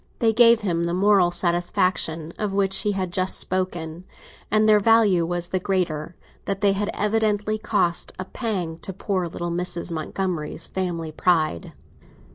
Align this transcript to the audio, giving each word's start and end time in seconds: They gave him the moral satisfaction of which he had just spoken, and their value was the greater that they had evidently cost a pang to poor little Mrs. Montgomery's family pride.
They 0.17 0.33
gave 0.33 0.61
him 0.61 0.85
the 0.85 0.95
moral 0.95 1.29
satisfaction 1.29 2.33
of 2.39 2.55
which 2.55 2.77
he 2.79 2.93
had 2.93 3.13
just 3.13 3.37
spoken, 3.37 4.05
and 4.49 4.67
their 4.67 4.79
value 4.79 5.27
was 5.27 5.49
the 5.49 5.59
greater 5.59 6.15
that 6.45 6.61
they 6.61 6.73
had 6.73 6.89
evidently 6.95 7.59
cost 7.59 8.11
a 8.17 8.25
pang 8.25 8.79
to 8.79 8.93
poor 8.93 9.27
little 9.27 9.51
Mrs. 9.51 9.91
Montgomery's 9.91 10.65
family 10.65 11.11
pride. 11.11 11.73